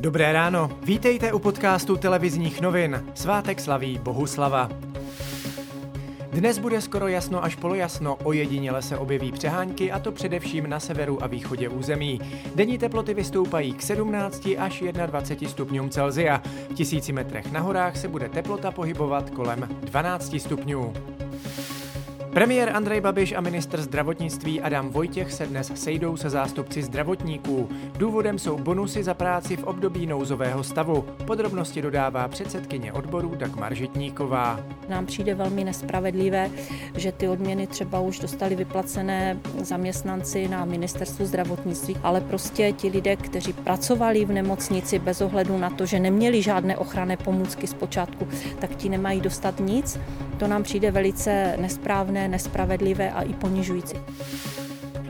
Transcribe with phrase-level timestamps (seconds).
[0.00, 3.04] Dobré ráno, vítejte u podcastu televizních novin.
[3.14, 4.68] Svátek slaví Bohuslava.
[6.32, 11.22] Dnes bude skoro jasno až polojasno, ojediněle se objeví přehánky a to především na severu
[11.22, 12.20] a východě území.
[12.54, 16.42] Denní teploty vystoupají k 17 až 21 stupňům Celzia.
[16.70, 20.92] V tisíci metrech na horách se bude teplota pohybovat kolem 12 stupňů.
[22.30, 27.68] Premiér Andrej Babiš a ministr zdravotnictví Adam Vojtěch se dnes sejdou se zástupci zdravotníků.
[27.98, 31.04] Důvodem jsou bonusy za práci v období nouzového stavu.
[31.26, 34.60] Podrobnosti dodává předsedkyně odboru Dagmar Žitníková.
[34.88, 36.50] Nám přijde velmi nespravedlivé,
[36.96, 43.16] že ty odměny třeba už dostali vyplacené zaměstnanci na ministerstvu zdravotnictví, ale prostě ti lidé,
[43.16, 48.76] kteří pracovali v nemocnici bez ohledu na to, že neměli žádné ochranné pomůcky zpočátku, tak
[48.76, 49.98] ti nemají dostat nic.
[50.38, 53.96] To nám přijde velice nesprávné neúměrné, nespravedlivé a i ponižující.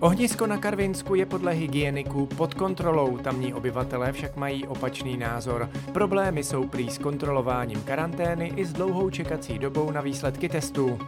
[0.00, 5.70] Ohnisko na Karvinsku je podle hygieniků pod kontrolou, tamní obyvatelé však mají opačný názor.
[5.92, 10.98] Problémy jsou prý s kontrolováním karantény i s dlouhou čekací dobou na výsledky testů.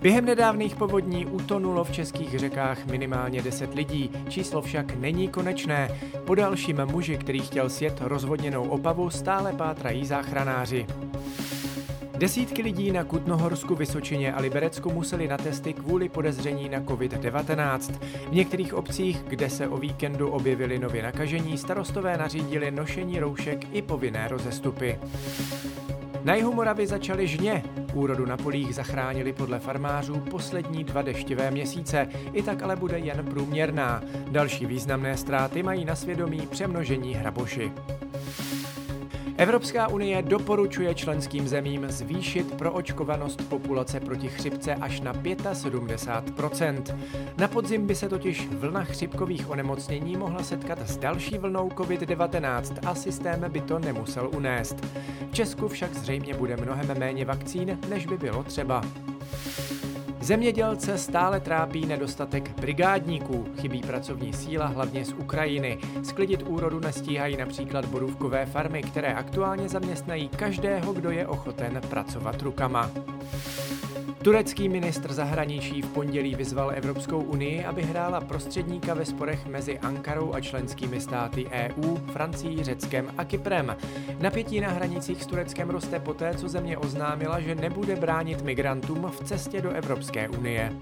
[0.00, 5.90] Během nedávných povodní utonulo v českých řekách minimálně 10 lidí, číslo však není konečné.
[6.24, 10.86] Po dalším muži, který chtěl sjet rozvodněnou opavu, stále pátrají záchranáři.
[12.20, 17.94] Desítky lidí na Kutnohorsku, Vysočině a Liberecku museli na testy kvůli podezření na COVID-19.
[18.28, 23.82] V některých obcích, kde se o víkendu objevili nově nakažení, starostové nařídili nošení roušek i
[23.82, 24.98] povinné rozestupy.
[26.24, 27.62] Na jihu Moravy začaly žně.
[27.94, 33.26] Úrodu na polích zachránili podle farmářů poslední dva deštivé měsíce, i tak ale bude jen
[33.30, 34.02] průměrná.
[34.30, 37.72] Další významné ztráty mají na svědomí přemnožení hraboši.
[39.40, 46.98] Evropská unie doporučuje členským zemím zvýšit proočkovanost populace proti chřipce až na 75%
[47.38, 52.94] Na podzim by se totiž vlna chřipkových onemocnění mohla setkat s další vlnou COVID-19 a
[52.94, 54.76] systém by to nemusel unést.
[55.30, 58.82] V Česku však zřejmě bude mnohem méně vakcín, než by bylo třeba.
[60.22, 65.78] Zemědělce stále trápí nedostatek brigádníků, chybí pracovní síla hlavně z Ukrajiny.
[66.02, 72.90] Sklidit úrodu nestíhají například borůvkové farmy, které aktuálně zaměstnají každého, kdo je ochoten pracovat rukama.
[74.24, 80.34] Turecký ministr zahraničí v pondělí vyzval Evropskou unii, aby hrála prostředníka ve sporech mezi Ankarou
[80.34, 83.76] a členskými státy EU, Francií, Řeckem a Kyprem.
[84.20, 89.24] Napětí na hranicích s Tureckem roste poté, co země oznámila, že nebude bránit migrantům v
[89.24, 90.72] cestě do Evropské unie.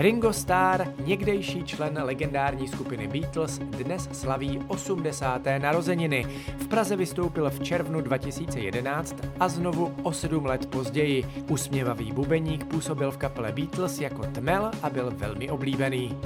[0.00, 5.42] Ringo Starr, někdejší člen legendární skupiny Beatles, dnes slaví 80.
[5.58, 6.26] narozeniny.
[6.58, 11.24] V Praze vystoupil v červnu 2011 a znovu o 7 let později.
[11.48, 16.18] Usměvavý bubeník působil v kapele Beatles jako tmel a byl velmi oblíbený.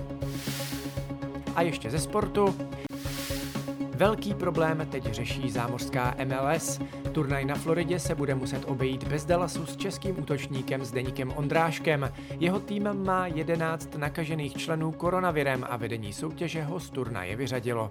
[1.56, 2.54] A ještě ze sportu.
[3.94, 6.80] Velký problém teď řeší zámořská MLS.
[7.12, 12.12] Turnaj na Floridě se bude muset obejít bez Dallasu s českým útočníkem Zdeníkem Ondráškem.
[12.40, 17.90] Jeho tým má 11 nakažených členů koronavirem a vedení soutěže ho z turnaje vyřadilo.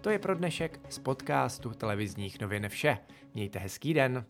[0.00, 2.98] To je pro dnešek z podcastu televizních novin vše.
[3.34, 4.24] Mějte hezký den.